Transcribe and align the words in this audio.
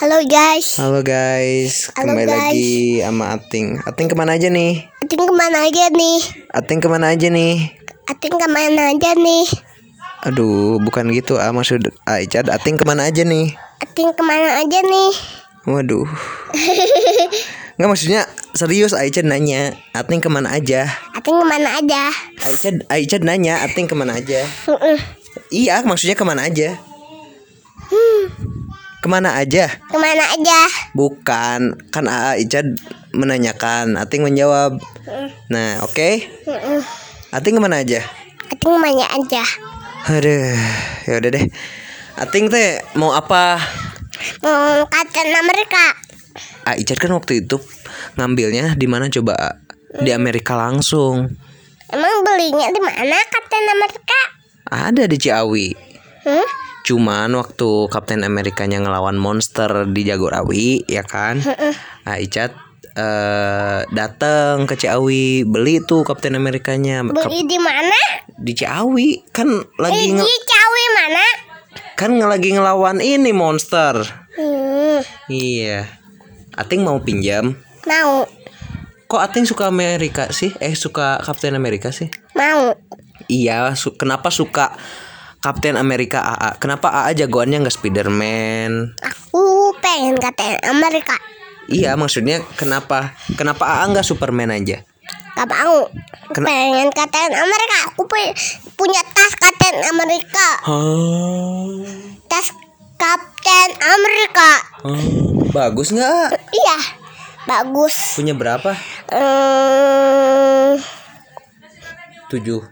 Halo 0.00 0.16
guys. 0.24 0.80
Halo 0.80 1.04
guys, 1.04 1.92
Halo, 1.92 2.16
kembali 2.16 2.24
guys. 2.24 2.32
lagi 2.32 3.04
sama 3.04 3.36
Ating. 3.36 3.84
Ating 3.84 4.08
ke 4.08 4.16
mana 4.16 4.32
aja 4.32 4.48
nih? 4.48 4.88
Ating 5.04 5.28
ke 5.28 5.34
mana 5.36 5.60
aja 5.60 5.84
nih? 5.92 6.16
Ating 6.56 6.80
ke 6.80 6.88
mana 6.88 7.06
aja 7.12 7.28
nih? 7.28 7.68
Ating 8.08 8.32
ke 8.32 8.48
mana 8.48 8.96
aja 8.96 9.12
nih? 9.12 9.44
Aduh, 10.24 10.80
bukan 10.80 11.12
gitu 11.12 11.36
ah 11.36 11.52
maksud 11.52 11.92
Aichad. 12.08 12.48
Ating 12.48 12.80
ke 12.80 12.88
mana 12.88 13.12
aja 13.12 13.28
nih? 13.28 13.52
Ating 13.84 14.16
ke 14.16 14.22
mana 14.24 14.64
aja 14.64 14.80
nih? 14.80 15.12
Waduh. 15.68 16.08
Nggak 17.76 17.88
maksudnya 17.92 18.24
serius 18.56 18.96
Aichad 18.96 19.28
nanya. 19.28 19.76
Ating 19.92 20.24
ke 20.24 20.32
mana 20.32 20.56
aja? 20.56 20.88
Ating 21.12 21.36
ke 21.36 21.44
mana 21.44 21.76
aja? 21.76 22.08
Aichad 22.48 22.88
Aichad 22.88 23.20
nanya. 23.20 23.60
Ating 23.68 23.84
ke 23.84 23.92
mana 23.92 24.16
aja? 24.16 24.48
Iya, 25.52 25.84
maksudnya 25.84 26.16
ke 26.16 26.24
mana 26.24 26.48
aja? 26.48 26.80
Ke 29.10 29.18
mana 29.18 29.42
aja? 29.42 29.66
Ke 29.90 29.98
mana 29.98 30.22
aja? 30.22 30.60
Bukan, 30.94 31.74
kan 31.90 32.06
Aichad 32.06 32.78
menanyakan. 33.10 33.98
Ating 33.98 34.22
menjawab. 34.22 34.78
Nah, 35.50 35.82
oke. 35.82 36.30
Mm-mm. 36.46 36.78
Ating 37.34 37.58
ke 37.58 37.60
mana 37.60 37.82
aja? 37.82 38.06
Ating 38.54 38.70
ke 38.70 38.78
mana 38.78 39.02
aja? 39.10 39.42
Aduh, 40.14 40.54
ya 41.10 41.14
udah 41.18 41.30
deh. 41.34 41.42
Ating 42.22 42.54
teh 42.54 42.78
mau 42.94 43.10
apa? 43.10 43.58
Mau 44.46 44.86
Kapten 44.86 45.34
Amerika. 45.34 45.90
Ah, 46.62 46.78
Icat 46.78 47.02
kan 47.02 47.10
waktu 47.10 47.42
itu 47.42 47.58
ngambilnya 48.14 48.78
di 48.78 48.86
mana 48.86 49.10
coba? 49.10 49.58
Di 49.90 50.14
Amerika 50.14 50.54
langsung. 50.54 51.34
Emang 51.90 52.22
belinya 52.22 52.70
di 52.70 52.78
mana 52.78 53.18
Kapten 53.26 53.74
Amerika? 53.74 54.20
Ada 54.70 55.10
di 55.10 55.18
Ciawi. 55.18 55.74
Hmm? 56.22 56.59
Cuman 56.90 57.30
waktu 57.32 57.86
Kapten 57.86 58.26
Amerikanya 58.26 58.82
ngelawan 58.82 59.14
monster 59.14 59.86
di 59.86 60.02
Jagorawi, 60.02 60.82
ya 60.90 61.06
kan? 61.06 61.38
Ah, 62.02 62.18
Icat 62.18 62.50
eh 62.90 63.86
datang 63.88 64.66
ke 64.66 64.74
Ciawi 64.74 65.46
beli 65.46 65.78
tuh 65.78 66.02
Kapten 66.02 66.34
Amerikanya 66.34 67.06
Beli 67.06 67.46
di 67.46 67.54
mana? 67.54 67.94
di 68.34 68.50
Ciawi 68.50 69.30
kan 69.30 69.46
Eh, 69.46 69.62
lagi 69.78 70.10
di 70.10 70.10
nge- 70.10 70.26
Cawi 70.42 70.84
mana? 70.90 71.26
kan 71.94 72.10
lagi 72.18 72.50
ngelawan 72.50 72.98
ini 72.98 73.30
monster 73.30 73.94
Hmm, 74.34 75.06
iya 75.30 75.86
Ating 76.56 76.82
mau 76.82 76.98
pinjam 76.98 77.54
mau, 77.86 78.26
Kok 79.06 79.22
Ating 79.22 79.46
suka 79.46 79.66
Amerika 79.66 80.26
sih? 80.30 80.50
Eh 80.58 80.74
suka 80.74 81.22
Kapten 81.22 81.54
Amerika 81.54 81.94
sih? 81.94 82.10
mau. 82.32 82.74
Iya, 83.26 83.70
su- 83.74 83.94
kenapa 83.94 84.34
suka 84.34 84.74
Kapten 85.40 85.74
Amerika 85.74 86.20
AA? 86.22 86.60
Kenapa 86.60 86.92
AA 86.92 87.16
jagoannya 87.16 87.64
nggak 87.64 87.72
Spiderman? 87.72 88.92
Aku 89.00 89.72
pengen 89.80 90.20
Kapten 90.20 90.60
Amerika. 90.62 91.16
Iya, 91.64 91.96
maksudnya 91.96 92.44
kenapa? 92.54 93.16
Kenapa 93.34 93.64
AA 93.64 93.88
nggak 93.88 94.04
Superman 94.04 94.52
aja? 94.52 94.84
Gak 95.32 95.48
mau. 95.48 95.88
Kena- 96.30 96.44
Pengen 96.46 96.88
Kapten 96.92 97.32
Amerika. 97.32 97.78
Aku 97.88 98.04
pu- 98.04 98.36
punya 98.76 99.00
tas 99.06 99.32
Kapten 99.34 99.80
Amerika. 99.88 100.48
Tas 102.28 102.46
Kapten 102.94 103.70
Amerika. 103.80 104.50
Bagus 105.50 105.88
nggak? 105.90 106.36
Iya, 106.52 106.76
bagus. 107.48 107.96
Punya 108.12 108.36
berapa? 108.36 108.76
Hmm. 109.08 110.76
Tujuh, 112.28 112.62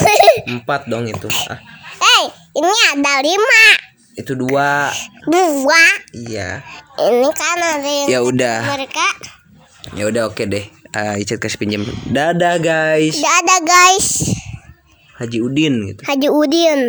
empat 0.56 0.88
dong 0.88 1.06
itu. 1.06 1.30
Ah, 1.46 1.62
ini 2.54 2.74
ada 2.94 3.14
lima, 3.20 3.64
itu 4.14 4.32
dua. 4.34 4.90
dua. 5.26 5.82
Iya. 6.14 6.62
Ini 6.94 7.30
kan 7.34 7.58
ada 7.58 7.94
Ya 8.06 8.22
udah, 8.22 8.62
Amerika. 8.70 9.06
ya 9.98 10.06
udah 10.06 10.30
oke 10.30 10.46
deh. 10.46 10.62
Ah, 10.94 11.18
Icat 11.18 11.42
kasih 11.42 11.58
pinjam. 11.58 11.82
Dadah 12.06 12.62
guys. 12.62 13.18
Ada 13.18 13.56
guys. 13.66 14.30
Haji 15.18 15.38
Udin 15.42 15.74
gitu. 15.90 16.02
Haji 16.06 16.28
Udin. 16.30 16.80